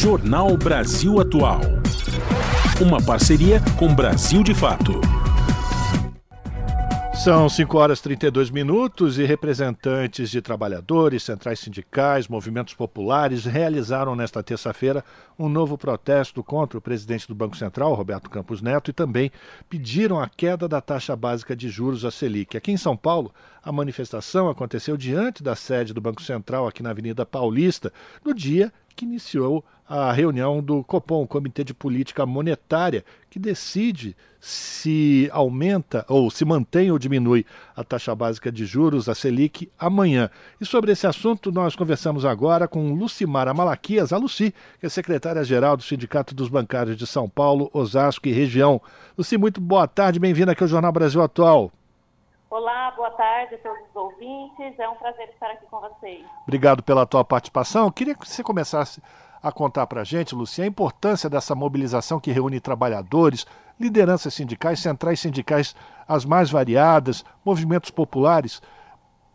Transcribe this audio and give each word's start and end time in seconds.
Jornal 0.00 0.56
Brasil 0.56 1.20
Atual. 1.20 1.60
Uma 2.80 3.02
parceria 3.02 3.60
com 3.76 3.92
Brasil 3.92 4.44
de 4.44 4.54
Fato. 4.54 4.92
São 7.14 7.48
5 7.48 7.76
horas 7.76 7.98
e 7.98 8.02
32 8.04 8.48
minutos 8.48 9.18
e 9.18 9.24
representantes 9.24 10.30
de 10.30 10.40
trabalhadores, 10.40 11.24
centrais 11.24 11.58
sindicais, 11.58 12.28
movimentos 12.28 12.74
populares 12.74 13.44
realizaram 13.44 14.14
nesta 14.14 14.40
terça-feira 14.40 15.04
um 15.36 15.48
novo 15.48 15.76
protesto 15.76 16.44
contra 16.44 16.78
o 16.78 16.80
presidente 16.80 17.26
do 17.26 17.34
Banco 17.34 17.56
Central, 17.56 17.92
Roberto 17.94 18.30
Campos 18.30 18.62
Neto, 18.62 18.92
e 18.92 18.94
também 18.94 19.32
pediram 19.68 20.20
a 20.20 20.28
queda 20.28 20.68
da 20.68 20.80
taxa 20.80 21.16
básica 21.16 21.56
de 21.56 21.68
juros, 21.68 22.04
a 22.04 22.12
Selic. 22.12 22.56
Aqui 22.56 22.70
em 22.70 22.76
São 22.76 22.96
Paulo, 22.96 23.34
a 23.64 23.72
manifestação 23.72 24.48
aconteceu 24.48 24.96
diante 24.96 25.42
da 25.42 25.56
sede 25.56 25.92
do 25.92 26.00
Banco 26.00 26.22
Central, 26.22 26.68
aqui 26.68 26.84
na 26.84 26.90
Avenida 26.90 27.26
Paulista, 27.26 27.92
no 28.24 28.32
dia 28.32 28.72
que 28.98 29.04
iniciou 29.04 29.64
a 29.88 30.12
reunião 30.12 30.60
do 30.60 30.82
Copom, 30.82 31.24
Comitê 31.24 31.62
de 31.62 31.72
Política 31.72 32.26
Monetária, 32.26 33.04
que 33.30 33.38
decide 33.38 34.16
se 34.40 35.28
aumenta 35.32 36.04
ou 36.08 36.30
se 36.30 36.44
mantém 36.44 36.90
ou 36.90 36.98
diminui 36.98 37.46
a 37.76 37.84
taxa 37.84 38.14
básica 38.14 38.50
de 38.50 38.66
juros, 38.66 39.08
a 39.08 39.14
Selic, 39.14 39.70
amanhã. 39.78 40.28
E 40.60 40.66
sobre 40.66 40.90
esse 40.92 41.06
assunto 41.06 41.52
nós 41.52 41.76
conversamos 41.76 42.24
agora 42.24 42.66
com 42.66 42.92
Lucimara 42.92 43.54
Malaquias, 43.54 44.12
a 44.12 44.18
Luci, 44.18 44.52
que 44.80 44.86
é 44.86 44.88
secretária-geral 44.88 45.76
do 45.76 45.82
Sindicato 45.84 46.34
dos 46.34 46.48
Bancários 46.48 46.96
de 46.96 47.06
São 47.06 47.28
Paulo, 47.28 47.70
Osasco 47.72 48.26
e 48.26 48.32
região. 48.32 48.82
Luci, 49.16 49.38
muito 49.38 49.60
boa 49.60 49.86
tarde, 49.86 50.18
bem-vinda 50.18 50.52
aqui 50.52 50.62
ao 50.62 50.68
Jornal 50.68 50.92
Brasil 50.92 51.22
Atual. 51.22 51.72
Olá, 52.50 52.90
boa 52.92 53.10
tarde 53.10 53.56
a 53.56 53.58
todos 53.58 53.82
os 53.90 53.94
ouvintes. 53.94 54.78
É 54.78 54.88
um 54.88 54.94
prazer 54.94 55.28
estar 55.28 55.50
aqui 55.50 55.66
com 55.66 55.80
vocês. 55.80 56.24
Obrigado 56.44 56.82
pela 56.82 57.04
tua 57.04 57.22
participação. 57.22 57.90
Queria 57.90 58.14
que 58.14 58.26
você 58.26 58.42
começasse 58.42 59.02
a 59.42 59.52
contar 59.52 59.86
para 59.86 60.00
a 60.00 60.04
gente, 60.04 60.34
Lucia, 60.34 60.64
a 60.64 60.66
importância 60.66 61.28
dessa 61.28 61.54
mobilização 61.54 62.18
que 62.18 62.32
reúne 62.32 62.58
trabalhadores, 62.58 63.46
lideranças 63.78 64.32
sindicais, 64.32 64.80
centrais 64.80 65.20
sindicais 65.20 65.76
as 66.08 66.24
mais 66.24 66.50
variadas, 66.50 67.22
movimentos 67.44 67.90
populares, 67.90 68.62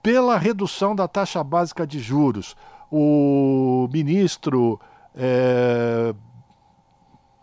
pela 0.02 0.36
redução 0.36 0.96
da 0.96 1.08
taxa 1.08 1.44
básica 1.44 1.86
de 1.86 2.00
juros. 2.00 2.56
O 2.92 3.88
ministro. 3.94 4.80
É, 5.16 6.16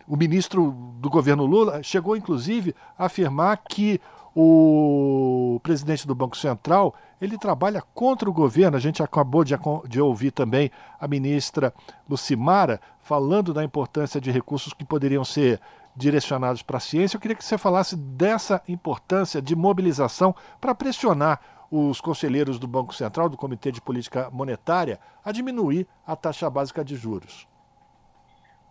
o 0.05 0.16
ministro 0.16 0.72
do 0.98 1.08
governo 1.08 1.46
Lula 1.46 1.80
chegou, 1.84 2.16
inclusive, 2.16 2.74
a 2.98 3.06
afirmar 3.06 3.56
que 3.58 4.00
o 4.34 5.61
presidente 5.62 6.06
do 6.06 6.14
Banco 6.14 6.36
Central 6.36 6.95
ele 7.20 7.36
trabalha 7.36 7.83
contra 7.95 8.28
o 8.28 8.33
governo. 8.33 8.77
A 8.77 8.81
gente 8.81 9.03
acabou 9.03 9.45
de, 9.45 9.55
de 9.89 10.00
ouvir 10.00 10.31
também 10.31 10.70
a 10.98 11.06
ministra 11.06 11.75
Lucimara 12.09 12.81
falando 13.01 13.53
da 13.53 13.62
importância 13.62 14.20
de 14.20 14.31
recursos 14.31 14.73
que 14.73 14.84
poderiam 14.84 15.25
ser 15.25 15.61
direcionados 15.95 16.62
para 16.62 16.78
a 16.78 16.81
ciência. 16.81 17.17
Eu 17.17 17.20
queria 17.20 17.36
que 17.36 17.45
você 17.45 17.58
falasse 17.58 17.97
dessa 17.97 18.62
importância 18.69 19.42
de 19.42 19.55
mobilização 19.55 20.34
para 20.61 20.75
pressionar 20.75 21.41
os 21.70 22.01
conselheiros 22.01 22.58
do 22.58 22.67
Banco 22.67 22.95
Central, 22.95 23.28
do 23.28 23.36
Comitê 23.36 23.70
de 23.70 23.81
Política 23.81 24.28
Monetária, 24.33 24.98
a 25.25 25.31
diminuir 25.31 25.86
a 26.06 26.17
taxa 26.17 26.51
básica 26.51 26.84
de 26.84 26.97
juros. 26.97 27.47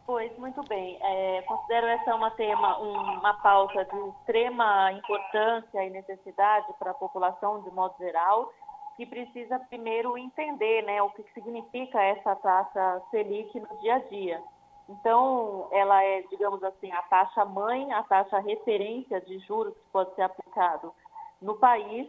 Pois, 0.09 0.35
muito 0.39 0.63
bem. 0.63 0.97
É, 1.03 1.43
considero 1.43 1.85
essa 1.85 2.15
uma, 2.15 2.31
tema, 2.31 2.79
uma 2.79 3.31
pauta 3.43 3.85
de 3.85 4.09
extrema 4.09 4.91
importância 4.91 5.85
e 5.85 5.91
necessidade 5.91 6.65
para 6.79 6.89
a 6.89 6.95
população 6.95 7.61
de 7.61 7.69
modo 7.69 7.95
geral, 7.99 8.51
que 8.97 9.05
precisa 9.05 9.59
primeiro 9.69 10.17
entender 10.17 10.81
né, 10.81 10.99
o 11.03 11.11
que 11.11 11.23
significa 11.31 12.01
essa 12.01 12.35
taxa 12.37 13.03
Selic 13.11 13.59
no 13.59 13.81
dia 13.81 13.97
a 13.97 13.99
dia. 13.99 14.41
Então, 14.89 15.67
ela 15.71 16.03
é, 16.03 16.23
digamos 16.23 16.63
assim, 16.63 16.91
a 16.91 17.03
taxa 17.03 17.45
mãe, 17.45 17.93
a 17.93 18.01
taxa 18.01 18.39
referência 18.39 19.21
de 19.21 19.37
juros 19.41 19.75
que 19.75 19.91
pode 19.91 20.15
ser 20.15 20.23
aplicado 20.23 20.91
no 21.39 21.55
país 21.59 22.07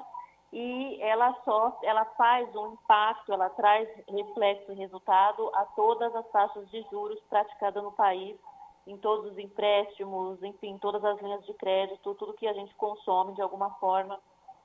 e 0.53 1.00
ela 1.00 1.33
só 1.44 1.78
ela 1.83 2.05
faz 2.16 2.55
um 2.56 2.72
impacto, 2.72 3.33
ela 3.33 3.49
traz 3.50 3.88
reflexo 4.09 4.72
e 4.72 4.75
resultado 4.75 5.50
a 5.55 5.65
todas 5.77 6.15
as 6.15 6.28
taxas 6.31 6.69
de 6.71 6.83
juros 6.91 7.21
praticadas 7.28 7.83
no 7.83 7.93
país, 7.93 8.37
em 8.87 8.97
todos 8.97 9.31
os 9.31 9.39
empréstimos, 9.39 10.43
enfim, 10.43 10.77
todas 10.78 11.05
as 11.05 11.21
linhas 11.21 11.44
de 11.47 11.55
crédito, 11.55 12.15
tudo 12.15 12.34
que 12.34 12.49
a 12.49 12.53
gente 12.53 12.75
consome 12.75 13.34
de 13.34 13.43
alguma 13.43 13.71
forma 13.75 14.19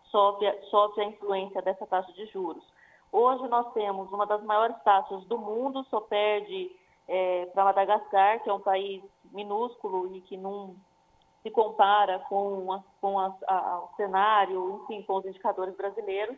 sofre, 0.06 0.52
sofre 0.72 1.04
a 1.04 1.08
influência 1.08 1.62
dessa 1.62 1.86
taxa 1.86 2.12
de 2.14 2.26
juros. 2.28 2.64
Hoje 3.12 3.48
nós 3.48 3.72
temos 3.74 4.12
uma 4.12 4.26
das 4.26 4.44
maiores 4.44 4.78
taxas 4.84 5.24
do 5.26 5.38
mundo, 5.38 5.86
só 5.90 6.02
perde 6.02 6.76
é, 7.08 7.46
para 7.48 7.66
Madagascar, 7.66 8.42
que 8.42 8.50
é 8.50 8.54
um 8.54 8.60
país 8.60 9.04
minúsculo 9.32 10.16
e 10.16 10.22
que 10.22 10.36
não 10.36 10.76
se 11.46 11.52
compara 11.52 12.18
com, 12.28 12.74
a, 12.74 12.84
com 13.00 13.20
a, 13.20 13.32
a, 13.48 13.80
o 13.84 13.96
cenário, 13.96 14.82
enfim, 14.82 15.04
com 15.04 15.18
os 15.18 15.26
indicadores 15.28 15.78
brasileiros, 15.78 16.36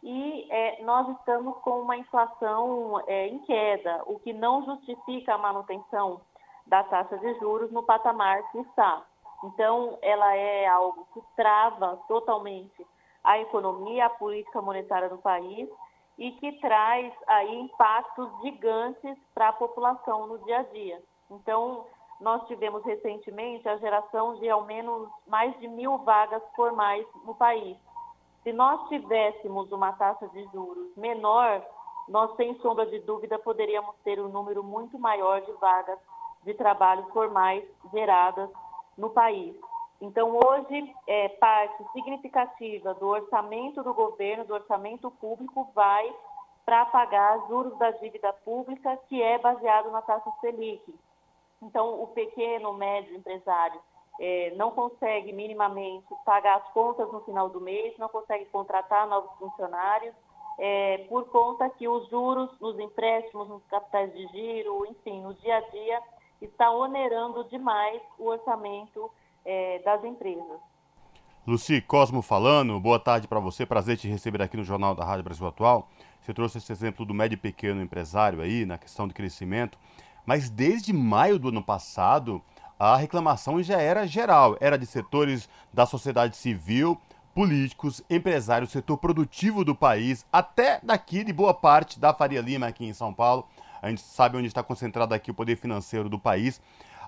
e 0.00 0.46
é, 0.48 0.80
nós 0.84 1.08
estamos 1.18 1.56
com 1.58 1.80
uma 1.80 1.96
inflação 1.96 3.02
é, 3.08 3.26
em 3.26 3.40
queda, 3.40 4.04
o 4.06 4.20
que 4.20 4.32
não 4.32 4.64
justifica 4.64 5.34
a 5.34 5.38
manutenção 5.38 6.20
da 6.68 6.84
taxa 6.84 7.18
de 7.18 7.34
juros 7.40 7.72
no 7.72 7.82
patamar 7.82 8.48
que 8.52 8.58
está. 8.60 9.02
Então, 9.42 9.98
ela 10.00 10.36
é 10.36 10.68
algo 10.68 11.04
que 11.12 11.20
trava 11.34 11.98
totalmente 12.06 12.86
a 13.24 13.40
economia, 13.40 14.06
a 14.06 14.10
política 14.10 14.62
monetária 14.62 15.08
do 15.08 15.18
país 15.18 15.68
e 16.16 16.30
que 16.30 16.52
traz 16.60 17.12
aí 17.26 17.58
impactos 17.58 18.30
gigantes 18.40 19.18
para 19.34 19.48
a 19.48 19.52
população 19.52 20.28
no 20.28 20.38
dia 20.44 20.60
a 20.60 20.62
dia. 20.62 21.02
Então, 21.28 21.86
nós 22.24 22.46
tivemos 22.48 22.82
recentemente 22.84 23.68
a 23.68 23.76
geração 23.76 24.34
de 24.36 24.48
ao 24.48 24.64
menos 24.64 25.10
mais 25.26 25.54
de 25.60 25.68
mil 25.68 25.98
vagas 25.98 26.42
formais 26.56 27.06
no 27.26 27.34
país. 27.34 27.76
Se 28.42 28.50
nós 28.50 28.88
tivéssemos 28.88 29.70
uma 29.70 29.92
taxa 29.92 30.26
de 30.28 30.42
juros 30.44 30.96
menor, 30.96 31.62
nós, 32.08 32.34
sem 32.36 32.54
sombra 32.60 32.86
de 32.86 32.98
dúvida, 33.00 33.38
poderíamos 33.38 33.94
ter 34.02 34.18
um 34.18 34.28
número 34.28 34.64
muito 34.64 34.98
maior 34.98 35.42
de 35.42 35.52
vagas 35.52 35.98
de 36.44 36.54
trabalho 36.54 37.06
formais 37.12 37.62
geradas 37.92 38.48
no 38.96 39.10
país. 39.10 39.54
Então, 40.00 40.38
hoje, 40.42 40.94
é, 41.06 41.28
parte 41.28 41.84
significativa 41.92 42.94
do 42.94 43.06
orçamento 43.06 43.82
do 43.82 43.92
governo, 43.92 44.46
do 44.46 44.54
orçamento 44.54 45.10
público, 45.10 45.70
vai 45.74 46.10
para 46.64 46.86
pagar 46.86 47.46
juros 47.48 47.78
da 47.78 47.90
dívida 47.90 48.32
pública, 48.32 48.98
que 49.08 49.22
é 49.22 49.36
baseado 49.38 49.90
na 49.90 50.00
taxa 50.00 50.30
Selic. 50.40 50.82
Então, 51.64 52.02
o 52.02 52.08
pequeno, 52.08 52.74
médio 52.74 53.16
empresário 53.16 53.80
é, 54.20 54.52
não 54.56 54.70
consegue 54.70 55.32
minimamente 55.32 56.06
pagar 56.24 56.56
as 56.56 56.72
contas 56.72 57.10
no 57.10 57.20
final 57.22 57.48
do 57.48 57.60
mês, 57.60 57.96
não 57.98 58.08
consegue 58.08 58.44
contratar 58.46 59.08
novos 59.08 59.30
funcionários, 59.38 60.14
é, 60.58 60.98
por 61.08 61.24
conta 61.30 61.68
que 61.70 61.88
os 61.88 62.08
juros 62.08 62.50
nos 62.60 62.78
empréstimos, 62.78 63.48
nos 63.48 63.64
capitais 63.66 64.12
de 64.12 64.26
giro, 64.28 64.86
enfim, 64.86 65.22
no 65.22 65.34
dia 65.34 65.56
a 65.56 65.60
dia, 65.60 66.02
está 66.40 66.70
onerando 66.70 67.44
demais 67.44 68.00
o 68.18 68.26
orçamento 68.26 69.10
é, 69.44 69.80
das 69.80 70.04
empresas. 70.04 70.60
Luci 71.46 71.80
Cosmo 71.80 72.22
falando, 72.22 72.78
boa 72.78 72.98
tarde 72.98 73.26
para 73.26 73.40
você, 73.40 73.66
prazer 73.66 73.96
te 73.96 74.08
receber 74.08 74.40
aqui 74.40 74.56
no 74.56 74.64
Jornal 74.64 74.94
da 74.94 75.04
Rádio 75.04 75.24
Brasil 75.24 75.46
Atual. 75.46 75.88
Você 76.20 76.32
trouxe 76.32 76.58
esse 76.58 76.72
exemplo 76.72 77.04
do 77.04 77.12
médio 77.12 77.34
e 77.34 77.38
pequeno 77.38 77.82
empresário 77.82 78.40
aí, 78.40 78.64
na 78.64 78.78
questão 78.78 79.06
de 79.06 79.12
crescimento. 79.12 79.76
Mas 80.26 80.48
desde 80.48 80.92
maio 80.92 81.38
do 81.38 81.48
ano 81.48 81.62
passado, 81.62 82.42
a 82.78 82.96
reclamação 82.96 83.62
já 83.62 83.80
era 83.80 84.06
geral, 84.06 84.56
era 84.60 84.78
de 84.78 84.86
setores 84.86 85.48
da 85.72 85.86
sociedade 85.86 86.36
civil, 86.36 87.00
políticos, 87.34 88.02
empresários, 88.08 88.70
setor 88.70 88.96
produtivo 88.96 89.64
do 89.64 89.74
país, 89.74 90.24
até 90.32 90.80
daqui 90.82 91.24
de 91.24 91.32
boa 91.32 91.52
parte 91.52 91.98
da 91.98 92.14
Faria 92.14 92.40
Lima 92.40 92.66
aqui 92.66 92.86
em 92.86 92.92
São 92.92 93.12
Paulo. 93.12 93.46
A 93.82 93.90
gente 93.90 94.00
sabe 94.00 94.36
onde 94.36 94.46
está 94.46 94.62
concentrado 94.62 95.12
aqui 95.12 95.30
o 95.30 95.34
poder 95.34 95.56
financeiro 95.56 96.08
do 96.08 96.18
país. 96.18 96.60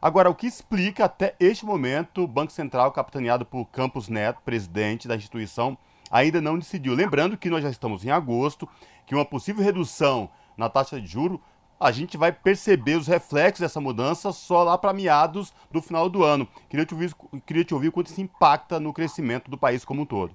Agora, 0.03 0.29
o 0.29 0.35
que 0.35 0.47
explica 0.47 1.07
até 1.07 1.35
este 1.41 1.65
momento 1.65 2.23
o 2.23 2.29
Banco 2.29 2.53
Central, 2.53 2.93
capitaneado 2.93 3.47
por 3.47 3.65
Campos 3.67 4.09
Neto, 4.09 4.43
presidente 4.45 5.09
da 5.09 5.17
instituição, 5.17 5.79
ainda 6.11 6.41
não 6.41 6.59
decidiu. 6.59 6.95
Lembrando 6.95 7.39
que 7.39 7.49
nós 7.49 7.63
já 7.63 7.71
estamos 7.71 8.05
em 8.05 8.11
agosto, 8.11 8.69
que 9.07 9.15
uma 9.15 9.25
possível 9.25 9.65
redução 9.65 10.29
na 10.57 10.69
taxa 10.69 11.01
de 11.01 11.07
juro 11.07 11.41
a 11.79 11.93
gente 11.93 12.17
vai 12.17 12.33
perceber 12.33 12.97
os 12.97 13.07
reflexos 13.07 13.61
dessa 13.61 13.81
mudança 13.81 14.33
só 14.33 14.63
lá 14.63 14.79
para 14.79 14.93
meados 14.93 15.53
do 15.71 15.83
final 15.83 16.09
do 16.09 16.25
ano. 16.25 16.49
Queria 16.69 16.87
te, 16.87 16.95
ouvir, 16.95 17.15
queria 17.47 17.65
te 17.65 17.75
ouvir 17.75 17.91
quanto 17.91 18.07
isso 18.07 18.21
impacta 18.21 18.81
no 18.81 18.93
crescimento 18.93 19.51
do 19.51 19.59
país 19.59 19.85
como 19.85 20.03
um 20.03 20.07
todo. 20.07 20.35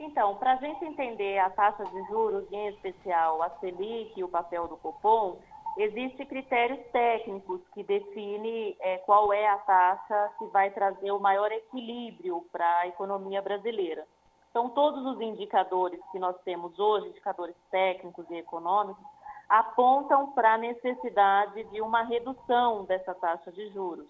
Então, 0.00 0.34
para 0.36 0.54
a 0.54 0.56
gente 0.56 0.84
entender 0.84 1.38
a 1.38 1.50
taxa 1.50 1.84
de 1.84 2.02
juros, 2.08 2.44
em 2.50 2.68
especial 2.68 3.42
a 3.42 3.50
Selic 3.60 4.12
e 4.16 4.24
o 4.24 4.28
papel 4.28 4.66
do 4.66 4.76
Copom, 4.76 5.38
existem 5.76 6.26
critérios 6.26 6.80
técnicos 6.92 7.60
que 7.72 7.82
definem 7.82 8.76
é, 8.80 8.98
qual 8.98 9.32
é 9.32 9.48
a 9.48 9.58
taxa 9.58 10.30
que 10.38 10.46
vai 10.46 10.70
trazer 10.70 11.10
o 11.10 11.20
maior 11.20 11.50
equilíbrio 11.52 12.44
para 12.50 12.80
a 12.80 12.88
economia 12.88 13.40
brasileira. 13.40 14.06
Então, 14.50 14.70
todos 14.70 15.04
os 15.04 15.20
indicadores 15.20 16.00
que 16.12 16.18
nós 16.18 16.36
temos 16.44 16.78
hoje, 16.78 17.08
indicadores 17.08 17.56
técnicos 17.70 18.24
e 18.30 18.36
econômicos, 18.36 19.04
apontam 19.48 20.32
para 20.32 20.54
a 20.54 20.58
necessidade 20.58 21.64
de 21.64 21.80
uma 21.80 22.02
redução 22.02 22.84
dessa 22.84 23.14
taxa 23.14 23.52
de 23.52 23.68
juros. 23.70 24.06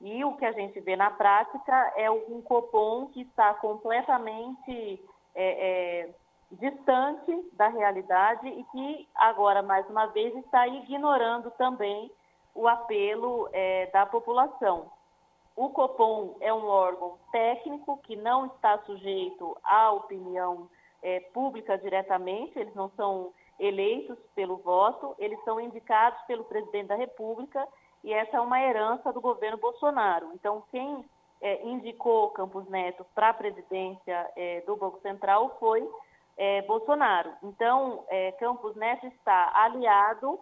E 0.00 0.24
o 0.24 0.36
que 0.36 0.44
a 0.44 0.52
gente 0.52 0.80
vê 0.80 0.96
na 0.96 1.10
prática 1.10 1.92
é 1.96 2.10
um 2.10 2.42
Copom 2.42 3.06
que 3.06 3.22
está 3.22 3.54
completamente 3.54 5.00
é, 5.34 6.04
é, 6.04 6.14
distante 6.50 7.50
da 7.52 7.68
realidade 7.68 8.48
e 8.48 8.64
que 8.64 9.08
agora, 9.14 9.62
mais 9.62 9.88
uma 9.88 10.06
vez, 10.06 10.34
está 10.36 10.66
ignorando 10.66 11.50
também 11.52 12.10
o 12.54 12.66
apelo 12.66 13.48
é, 13.52 13.86
da 13.86 14.04
população. 14.04 14.90
O 15.54 15.70
Copom 15.70 16.36
é 16.40 16.52
um 16.52 16.66
órgão 16.66 17.18
técnico 17.30 17.98
que 17.98 18.16
não 18.16 18.46
está 18.46 18.78
sujeito 18.78 19.56
à 19.62 19.92
opinião 19.92 20.68
é, 21.02 21.20
pública 21.20 21.76
diretamente, 21.78 22.58
eles 22.58 22.74
não 22.74 22.90
são 22.90 23.32
eleitos 23.62 24.18
pelo 24.34 24.56
voto, 24.56 25.14
eles 25.18 25.42
são 25.44 25.60
indicados 25.60 26.20
pelo 26.26 26.44
presidente 26.44 26.88
da 26.88 26.96
República 26.96 27.66
e 28.02 28.12
essa 28.12 28.36
é 28.36 28.40
uma 28.40 28.60
herança 28.60 29.12
do 29.12 29.20
governo 29.20 29.56
Bolsonaro. 29.56 30.30
Então, 30.34 30.64
quem 30.70 31.04
é, 31.40 31.64
indicou 31.64 32.30
Campos 32.30 32.68
Neto 32.68 33.06
para 33.14 33.28
a 33.28 33.34
presidência 33.34 34.30
é, 34.36 34.60
do 34.62 34.76
Banco 34.76 35.00
Central 35.00 35.56
foi 35.60 35.88
é, 36.36 36.62
Bolsonaro. 36.62 37.30
Então, 37.42 38.04
é, 38.08 38.32
Campos 38.32 38.74
Neto 38.74 39.06
está 39.06 39.52
aliado 39.54 40.40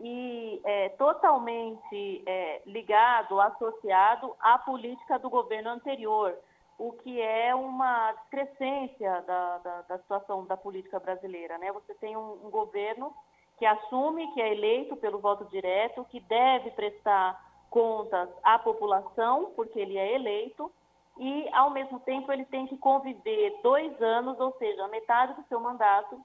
e 0.00 0.60
é, 0.64 0.90
totalmente 0.90 2.22
é, 2.26 2.62
ligado, 2.66 3.40
associado 3.40 4.34
à 4.40 4.58
política 4.58 5.18
do 5.18 5.30
governo 5.30 5.70
anterior, 5.70 6.36
o 6.78 6.92
que 6.92 7.20
é 7.20 7.54
uma 7.54 8.14
crescência 8.30 9.20
da, 9.22 9.58
da, 9.58 9.82
da 9.82 9.98
situação 9.98 10.46
da 10.46 10.56
política 10.56 11.00
brasileira. 11.00 11.58
Né? 11.58 11.72
Você 11.72 11.92
tem 11.94 12.16
um, 12.16 12.46
um 12.46 12.50
governo 12.50 13.12
que 13.58 13.66
assume 13.66 14.32
que 14.32 14.40
é 14.40 14.52
eleito 14.52 14.96
pelo 14.96 15.18
voto 15.18 15.44
direto, 15.46 16.06
que 16.08 16.20
deve 16.20 16.70
prestar 16.70 17.44
contas 17.68 18.28
à 18.44 18.58
população, 18.58 19.52
porque 19.56 19.78
ele 19.78 19.98
é 19.98 20.14
eleito, 20.14 20.70
e, 21.18 21.48
ao 21.52 21.70
mesmo 21.70 21.98
tempo, 22.00 22.30
ele 22.30 22.44
tem 22.44 22.68
que 22.68 22.78
conviver 22.78 23.58
dois 23.60 24.00
anos, 24.00 24.38
ou 24.38 24.52
seja, 24.56 24.86
metade 24.86 25.34
do 25.34 25.44
seu 25.48 25.58
mandato, 25.58 26.20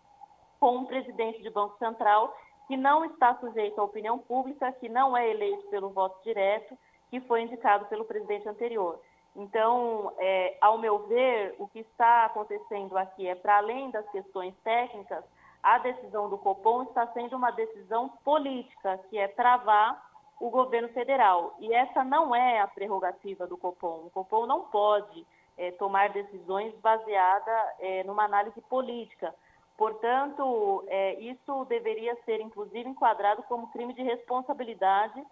com 0.59 0.77
um 0.77 0.85
presidente 0.85 1.41
de 1.41 1.49
Banco 1.49 1.77
Central 1.79 2.33
que 2.67 2.77
não 2.77 3.03
está 3.05 3.35
sujeito 3.39 3.79
à 3.81 3.83
opinião 3.83 4.17
pública, 4.17 4.71
que 4.73 4.87
não 4.87 5.17
é 5.17 5.29
eleito 5.29 5.67
pelo 5.67 5.89
voto 5.89 6.23
direto, 6.23 6.77
que 7.09 7.19
foi 7.21 7.41
indicado 7.41 7.85
pelo 7.85 8.05
presidente 8.05 8.47
anterior. 8.47 8.99
Então, 9.35 10.13
é, 10.19 10.57
ao 10.61 10.77
meu 10.77 10.99
ver, 11.07 11.55
o 11.57 11.67
que 11.67 11.79
está 11.79 12.25
acontecendo 12.25 12.97
aqui 12.97 13.27
é, 13.27 13.33
para 13.33 13.57
além 13.57 13.89
das 13.89 14.07
questões 14.09 14.53
técnicas, 14.63 15.23
a 15.61 15.77
decisão 15.79 16.29
do 16.29 16.37
Copom 16.37 16.83
está 16.83 17.07
sendo 17.07 17.35
uma 17.35 17.51
decisão 17.51 18.09
política, 18.23 18.99
que 19.09 19.17
é 19.17 19.27
travar 19.27 20.11
o 20.39 20.49
governo 20.49 20.89
federal. 20.89 21.55
E 21.59 21.73
essa 21.73 22.03
não 22.03 22.35
é 22.35 22.59
a 22.59 22.67
prerrogativa 22.67 23.47
do 23.47 23.57
Copom. 23.57 24.05
O 24.05 24.09
Copom 24.11 24.45
não 24.45 24.63
pode 24.63 25.25
é, 25.57 25.71
tomar 25.71 26.09
decisões 26.09 26.75
baseadas 26.79 27.55
é, 27.79 28.03
numa 28.03 28.25
análise 28.25 28.59
política. 28.61 29.33
Portanto, 29.77 30.83
é, 30.87 31.19
isso 31.19 31.65
deveria 31.65 32.15
ser, 32.25 32.39
inclusive, 32.41 32.87
enquadrado 32.87 33.41
como 33.43 33.71
crime 33.71 33.93
de 33.93 34.03
responsabilidade 34.03 35.25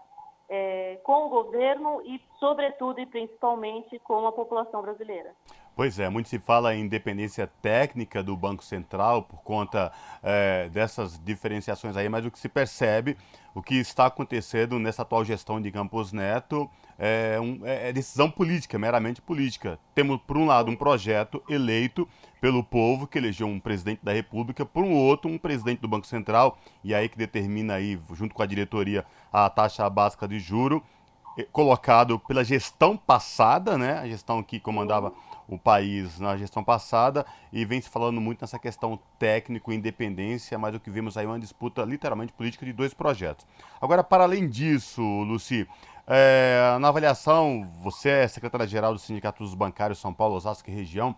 é, 0.53 0.99
com 1.01 1.27
o 1.27 1.29
governo 1.29 2.01
e, 2.03 2.21
sobretudo 2.37 2.99
e 2.99 3.05
principalmente, 3.05 3.97
com 3.99 4.27
a 4.27 4.33
população 4.33 4.81
brasileira. 4.81 5.31
Pois 5.73 5.97
é, 5.97 6.09
muito 6.09 6.27
se 6.27 6.37
fala 6.37 6.75
em 6.75 6.81
independência 6.81 7.47
técnica 7.61 8.21
do 8.21 8.35
Banco 8.35 8.61
Central 8.61 9.23
por 9.23 9.41
conta 9.41 9.93
é, 10.21 10.67
dessas 10.67 11.17
diferenciações 11.23 11.95
aí, 11.95 12.09
mas 12.09 12.25
o 12.25 12.29
que 12.29 12.37
se 12.37 12.49
percebe, 12.49 13.17
o 13.55 13.61
que 13.61 13.75
está 13.75 14.07
acontecendo 14.07 14.77
nessa 14.77 15.03
atual 15.03 15.23
gestão 15.23 15.61
de 15.61 15.71
Campos 15.71 16.11
Neto 16.11 16.69
é, 17.03 17.39
um, 17.39 17.65
é, 17.65 17.89
é 17.89 17.93
decisão 17.93 18.29
política, 18.29 18.77
meramente 18.77 19.19
política. 19.23 19.79
Temos, 19.95 20.21
por 20.21 20.37
um 20.37 20.45
lado, 20.45 20.69
um 20.69 20.75
projeto 20.75 21.41
eleito 21.49 22.07
pelo 22.39 22.63
povo 22.63 23.07
que 23.07 23.17
elegeu 23.17 23.47
um 23.47 23.59
presidente 23.59 24.01
da 24.03 24.13
República, 24.13 24.63
por 24.63 24.83
um 24.83 24.93
outro, 24.93 25.29
um 25.29 25.37
presidente 25.37 25.79
do 25.79 25.87
Banco 25.87 26.05
Central, 26.05 26.59
e 26.83 26.93
aí 26.93 27.09
que 27.09 27.17
determina 27.17 27.73
aí, 27.73 27.99
junto 28.13 28.35
com 28.35 28.43
a 28.43 28.45
diretoria, 28.45 29.03
a 29.33 29.49
taxa 29.49 29.89
básica 29.89 30.27
de 30.27 30.39
juro, 30.39 30.83
colocado 31.51 32.19
pela 32.19 32.43
gestão 32.43 32.95
passada, 32.95 33.79
né? 33.79 33.97
A 33.97 34.07
gestão 34.07 34.43
que 34.43 34.59
comandava 34.59 35.11
o 35.47 35.57
país 35.57 36.19
na 36.19 36.37
gestão 36.37 36.63
passada 36.63 37.25
e 37.51 37.65
vem 37.65 37.81
se 37.81 37.89
falando 37.89 38.21
muito 38.21 38.41
nessa 38.41 38.59
questão 38.59 38.99
técnico 39.17 39.73
independência, 39.73 40.57
mas 40.57 40.75
o 40.75 40.79
que 40.79 40.91
vimos 40.91 41.17
aí 41.17 41.25
é 41.25 41.27
uma 41.27 41.39
disputa 41.39 41.83
literalmente 41.83 42.31
política 42.31 42.65
de 42.65 42.71
dois 42.71 42.93
projetos. 42.93 43.45
Agora, 43.81 44.03
para 44.03 44.23
além 44.23 44.47
disso, 44.47 45.01
Luci, 45.01 45.67
é, 46.13 46.77
na 46.77 46.89
avaliação, 46.89 47.71
você 47.79 48.09
é 48.09 48.27
secretária-geral 48.27 48.91
do 48.91 48.99
Sindicato 48.99 49.41
dos 49.41 49.55
Bancários 49.55 49.97
São 49.97 50.13
Paulo, 50.13 50.35
Osasco 50.35 50.69
e 50.69 50.73
região, 50.73 51.15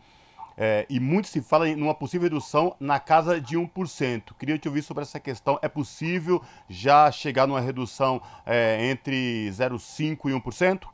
é, 0.56 0.86
e 0.88 1.00
muito 1.00 1.30
se 1.30 1.42
fala 1.42 1.68
em 1.68 1.82
uma 1.82 1.96
possível 1.96 2.26
redução 2.26 2.76
na 2.80 3.00
casa 3.00 3.42
de 3.42 3.58
1%. 3.58 4.36
Queria 4.38 4.60
te 4.60 4.68
ouvir 4.68 4.84
sobre 4.84 5.02
essa 5.02 5.20
questão. 5.20 5.58
É 5.64 5.68
possível 5.68 6.44
já 6.70 7.12
chegar 7.12 7.48
numa 7.48 7.60
redução 7.60 8.22
é, 8.46 8.92
entre 8.92 9.50
0,5% 9.50 10.30
e 10.30 10.40
1%? 10.40 10.88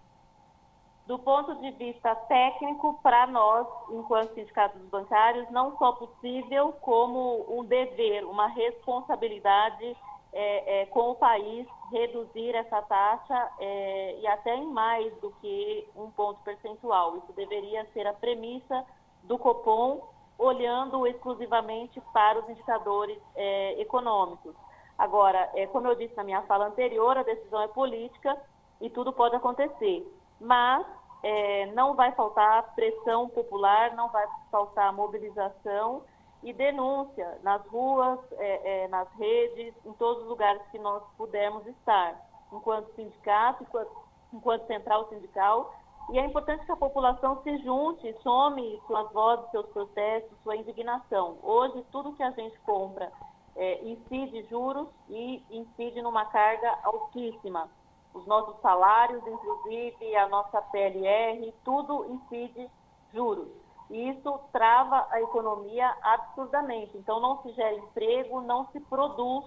Do 1.06 1.20
ponto 1.20 1.56
de 1.56 1.72
vista 1.72 2.16
técnico, 2.16 3.00
para 3.04 3.28
nós, 3.28 3.68
enquanto 3.90 4.34
sindicatos 4.34 4.80
bancários, 4.90 5.50
não 5.50 5.78
só 5.78 5.92
possível, 5.92 6.72
como 6.80 7.46
um 7.50 7.66
dever, 7.66 8.24
uma 8.24 8.48
responsabilidade 8.48 9.98
é, 10.32 10.82
é, 10.82 10.86
com 10.88 11.12
o 11.12 11.16
país 11.16 11.68
reduzir 11.92 12.56
essa 12.56 12.82
taxa 12.84 13.52
é, 13.60 14.20
e 14.20 14.28
até 14.28 14.56
em 14.56 14.68
mais 14.68 15.14
do 15.20 15.32
que 15.42 15.88
um 15.96 16.12
ponto 16.12 16.40
percentual. 16.44 17.18
Isso 17.18 17.34
deveria 17.34 17.86
ser 17.94 18.06
a 18.06 18.14
premissa 18.14 18.86
do 19.24 19.38
Copom, 19.38 20.08
olhando 20.38 21.06
exclusivamente 21.06 22.00
para 22.14 22.40
os 22.40 22.50
indicadores 22.50 23.18
é, 23.36 23.82
econômicos. 23.82 24.56
Agora, 24.98 25.50
é, 25.56 25.66
como 25.68 25.88
eu 25.88 25.96
disse 25.96 26.16
na 26.16 26.24
minha 26.24 26.42
fala 26.44 26.68
anterior, 26.68 27.18
a 27.18 27.24
decisão 27.24 27.62
é 27.62 27.68
política 27.68 28.38
e 28.80 28.90
tudo 28.90 29.12
pode 29.12 29.36
acontecer. 29.36 30.06
Mas 30.40 30.86
é, 31.24 31.66
não 31.68 31.96
vai 31.96 32.12
faltar 32.14 32.74
pressão 32.76 33.28
popular, 33.30 33.96
não 33.96 34.10
vai 34.10 34.26
faltar 34.52 34.94
mobilização 34.94 36.04
e 36.44 36.54
denúncia 36.54 37.38
nas 37.44 37.66
ruas, 37.68 38.20
é, 38.34 38.84
é, 38.84 38.88
nas 38.88 39.12
redes, 39.14 39.74
em 39.86 39.94
todos 39.94 40.24
os 40.24 40.30
lugares 40.30 40.62
que 40.72 40.80
nós 40.80 41.04
pudermos 41.18 41.66
estar, 41.68 42.16
enquanto 42.52 42.94
sindicato, 42.96 43.64
enquanto, 43.64 43.92
enquanto 44.34 44.68
central 44.68 45.08
sindical 45.10 45.74
e 46.12 46.18
é 46.18 46.26
importante 46.26 46.66
que 46.66 46.72
a 46.72 46.76
população 46.76 47.40
se 47.44 47.58
junte, 47.60 48.16
some 48.24 48.82
suas 48.88 49.12
vozes, 49.12 49.50
seus 49.52 49.68
protestos, 49.68 50.36
sua 50.42 50.56
indignação. 50.56 51.38
Hoje, 51.44 51.86
tudo 51.92 52.14
que 52.14 52.24
a 52.24 52.32
gente 52.32 52.58
compra 52.62 53.12
é, 53.56 53.84
incide 53.88 54.42
juros 54.50 54.88
e 55.08 55.44
incide 55.52 56.02
numa 56.02 56.26
carga 56.26 56.80
altíssima. 56.84 57.70
Os 58.12 58.26
nossos 58.26 58.60
salários, 58.60 59.22
inclusive 59.28 60.16
a 60.16 60.28
nossa 60.30 60.60
PLR, 60.64 61.54
tudo 61.64 62.06
incide 62.06 62.68
juros. 63.14 63.50
E 63.90 64.10
isso 64.10 64.40
trava 64.52 65.08
a 65.10 65.22
economia 65.22 65.94
absurdamente. 66.02 66.98
Então, 66.98 67.20
não 67.20 67.42
se 67.42 67.52
gera 67.54 67.76
emprego, 67.76 68.42
não 68.42 68.68
se 68.72 68.80
produz 68.82 69.46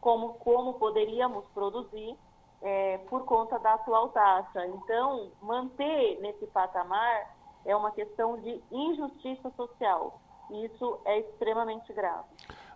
como, 0.00 0.34
como 0.34 0.74
poderíamos 0.74 1.44
produzir 1.54 2.16
é, 2.60 2.98
por 3.08 3.24
conta 3.24 3.58
da 3.58 3.74
atual 3.74 4.08
taxa. 4.08 4.66
Então, 4.66 5.30
manter 5.40 6.18
nesse 6.20 6.46
patamar 6.46 7.34
é 7.64 7.74
uma 7.76 7.90
questão 7.90 8.38
de 8.40 8.60
injustiça 8.70 9.50
social. 9.56 10.20
Isso 10.50 10.98
é 11.04 11.20
extremamente 11.20 11.92
grave. 11.92 12.24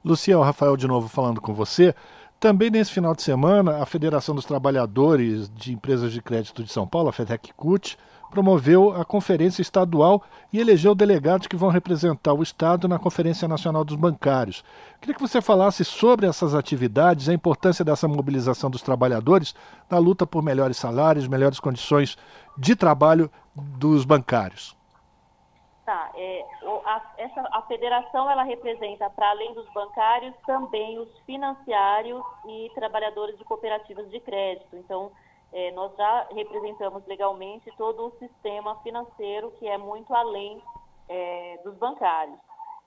Luciel, 0.04 0.42
Rafael 0.42 0.76
de 0.76 0.86
novo 0.86 1.08
falando 1.08 1.40
com 1.40 1.52
você. 1.52 1.94
Também 2.40 2.70
nesse 2.70 2.92
final 2.92 3.16
de 3.16 3.22
semana, 3.22 3.82
a 3.82 3.86
Federação 3.86 4.32
dos 4.32 4.44
Trabalhadores 4.44 5.50
de 5.56 5.72
Empresas 5.72 6.12
de 6.12 6.22
Crédito 6.22 6.62
de 6.62 6.72
São 6.72 6.86
Paulo, 6.86 7.08
a 7.08 7.12
FEDEC-CUT, 7.12 7.98
promoveu 8.30 8.94
a 8.94 9.04
conferência 9.04 9.60
estadual 9.60 10.22
e 10.52 10.60
elegeu 10.60 10.94
delegados 10.94 11.48
que 11.48 11.56
vão 11.56 11.68
representar 11.68 12.32
o 12.32 12.42
Estado 12.42 12.86
na 12.86 12.96
Conferência 12.96 13.48
Nacional 13.48 13.84
dos 13.84 13.96
Bancários. 13.96 14.62
Queria 15.00 15.16
que 15.16 15.20
você 15.20 15.42
falasse 15.42 15.84
sobre 15.84 16.28
essas 16.28 16.54
atividades, 16.54 17.28
a 17.28 17.34
importância 17.34 17.84
dessa 17.84 18.06
mobilização 18.06 18.70
dos 18.70 18.82
trabalhadores 18.82 19.52
na 19.90 19.98
luta 19.98 20.24
por 20.24 20.40
melhores 20.40 20.76
salários, 20.76 21.26
melhores 21.26 21.58
condições 21.58 22.16
de 22.56 22.76
trabalho 22.76 23.28
dos 23.56 24.04
bancários. 24.04 24.77
Tá, 25.88 26.12
é, 26.14 26.44
a, 26.84 27.14
essa, 27.16 27.48
a 27.50 27.62
federação 27.62 28.30
ela 28.30 28.42
representa, 28.42 29.08
para 29.08 29.30
além 29.30 29.54
dos 29.54 29.66
bancários, 29.72 30.34
também 30.44 30.98
os 30.98 31.08
financiários 31.20 32.22
e 32.46 32.70
trabalhadores 32.74 33.38
de 33.38 33.44
cooperativas 33.46 34.06
de 34.10 34.20
crédito. 34.20 34.76
Então, 34.76 35.10
é, 35.50 35.70
nós 35.70 35.96
já 35.96 36.28
representamos 36.30 37.06
legalmente 37.06 37.72
todo 37.78 38.04
o 38.04 38.18
sistema 38.18 38.76
financeiro 38.82 39.50
que 39.52 39.66
é 39.66 39.78
muito 39.78 40.14
além 40.14 40.62
é, 41.08 41.58
dos 41.64 41.74
bancários. 41.78 42.38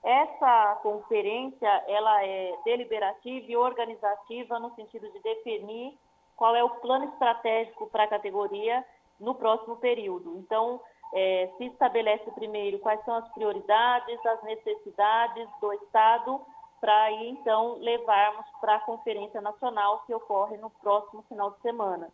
Essa 0.04 0.80
conferência 0.84 1.84
ela 1.88 2.24
é 2.24 2.54
deliberativa 2.64 3.52
e 3.52 3.58
organizativa 3.58 4.60
no 4.60 4.76
sentido 4.76 5.12
de 5.12 5.20
definir 5.22 5.98
qual 6.36 6.56
é 6.56 6.64
o 6.64 6.70
plano 6.70 7.06
estratégico 7.06 7.88
para 7.88 8.04
a 8.04 8.10
categoria 8.10 8.86
no 9.20 9.34
próximo 9.34 9.78
período. 9.78 10.38
Então, 10.38 10.80
é, 11.14 11.50
se 11.58 11.66
estabelece 11.66 12.30
primeiro 12.32 12.80
quais 12.80 13.04
são 13.04 13.16
as 13.16 13.28
prioridades, 13.34 14.26
as 14.26 14.44
necessidades 14.44 15.48
do 15.60 15.74
Estado, 15.74 16.42
para 16.80 17.04
aí 17.04 17.30
então 17.30 17.76
levarmos 17.80 18.46
para 18.60 18.76
a 18.76 18.80
Conferência 18.80 19.42
Nacional 19.42 20.04
que 20.06 20.14
ocorre 20.14 20.58
no 20.58 20.70
próximo 20.70 21.22
final 21.24 21.52
de 21.52 21.62
semana. 21.62 22.10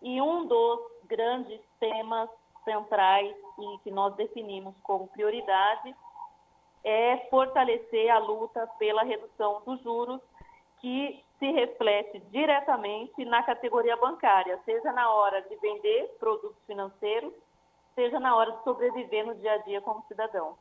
E 0.00 0.20
um 0.20 0.46
dos 0.46 0.80
grandes 1.06 1.60
temas 1.80 2.28
centrais 2.64 3.34
e 3.58 3.78
que 3.78 3.90
nós 3.90 4.14
definimos 4.14 4.74
como 4.82 5.08
prioridade 5.08 5.94
é 6.84 7.16
fortalecer 7.30 8.10
a 8.10 8.18
luta 8.18 8.66
pela 8.78 9.02
redução 9.02 9.62
dos 9.64 9.80
juros, 9.82 10.20
que 10.80 11.24
se 11.38 11.50
reflete 11.50 12.18
diretamente 12.30 13.24
na 13.24 13.42
categoria 13.42 13.96
bancária, 13.96 14.60
seja 14.64 14.92
na 14.92 15.12
hora 15.12 15.42
de 15.42 15.54
vender 15.56 16.16
produtos 16.18 16.60
financeiros, 16.66 17.32
seja 17.94 18.18
na 18.20 18.34
hora 18.36 18.52
de 18.52 18.62
sobreviver 18.64 19.26
no 19.26 19.34
dia 19.34 19.52
a 19.52 19.58
dia 19.58 19.80
como 19.80 20.04
cidadão. 20.08 20.56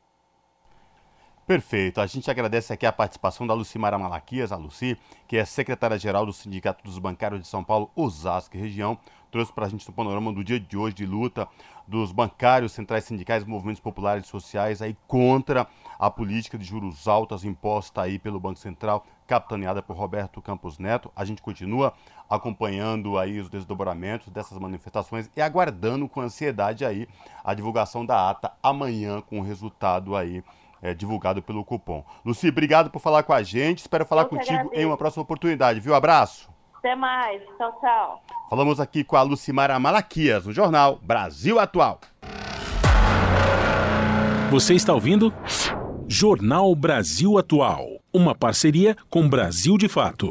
Perfeito. 1.45 2.00
A 2.00 2.05
gente 2.05 2.29
agradece 2.29 2.71
aqui 2.71 2.85
a 2.85 2.91
participação 2.91 3.45
da 3.45 3.53
Lucimara 3.53 3.97
Malaquias, 3.97 4.51
a 4.51 4.55
Luci, 4.55 4.97
que 5.27 5.38
é 5.38 5.43
secretária-geral 5.43 6.25
do 6.25 6.31
Sindicato 6.31 6.83
dos 6.83 6.97
Bancários 6.97 7.41
de 7.41 7.47
São 7.47 7.63
Paulo, 7.63 7.91
Osasco 7.95 8.57
região. 8.57 8.97
Trouxe 9.31 9.53
para 9.53 9.65
a 9.65 9.69
gente 9.69 9.88
no 9.88 9.93
panorama 9.93 10.33
do 10.33 10.43
dia 10.43 10.59
de 10.59 10.77
hoje 10.77 10.93
de 10.93 11.05
luta 11.05 11.47
dos 11.88 12.11
bancários, 12.11 12.73
centrais 12.73 13.05
sindicais, 13.05 13.43
movimentos 13.45 13.81
populares 13.81 14.25
e 14.25 14.29
sociais 14.29 14.81
aí 14.81 14.95
contra 15.07 15.65
a 15.97 16.11
política 16.11 16.57
de 16.57 16.65
juros 16.65 17.07
altos 17.07 17.45
imposta 17.45 18.01
aí 18.01 18.19
pelo 18.19 18.39
Banco 18.39 18.59
Central, 18.59 19.05
capitaneada 19.25 19.81
por 19.81 19.95
Roberto 19.95 20.41
Campos 20.41 20.77
Neto. 20.77 21.11
A 21.15 21.23
gente 21.23 21.41
continua 21.41 21.93
acompanhando 22.29 23.17
aí 23.17 23.39
os 23.39 23.50
desdobramentos 23.50 24.29
dessas 24.29 24.57
manifestações 24.57 25.29
e 25.35 25.41
aguardando 25.41 26.07
com 26.07 26.21
ansiedade 26.21 26.85
aí 26.85 27.07
a 27.43 27.53
divulgação 27.53 28.05
da 28.05 28.29
ata 28.29 28.51
amanhã 28.61 29.21
com 29.21 29.39
o 29.39 29.43
resultado 29.43 30.15
aí 30.15 30.43
é, 30.81 30.93
divulgado 30.93 31.41
pelo 31.41 31.63
cupom. 31.63 32.03
Luci, 32.25 32.50
obrigado 32.50 32.89
por 32.89 33.00
falar 33.00 33.23
com 33.23 33.33
a 33.33 33.43
gente. 33.43 33.79
Espero 33.79 34.05
falar 34.05 34.25
contigo 34.25 34.53
agradeço. 34.53 34.81
em 34.81 34.85
uma 34.85 34.97
próxima 34.97 35.23
oportunidade, 35.23 35.79
viu? 35.79 35.93
Abraço. 35.93 36.50
Até 36.81 36.95
mais. 36.95 37.39
Tchau, 37.57 37.77
tchau. 37.79 38.23
Falamos 38.50 38.79
aqui 38.79 39.03
com 39.03 39.15
a 39.15 39.21
Lucimara 39.21 39.77
Malaquias, 39.79 40.47
no 40.47 40.51
jornal 40.51 41.00
Brasil 41.03 41.59
Atual. 41.59 42.00
Você 44.50 44.73
está 44.73 44.91
ouvindo? 44.91 45.31
Jornal 46.07 46.73
Brasil 46.75 47.38
Atual. 47.38 48.01
Uma 48.11 48.33
parceria 48.33 48.97
com 49.11 49.29
Brasil 49.29 49.77
de 49.77 49.88
Fato. 49.88 50.29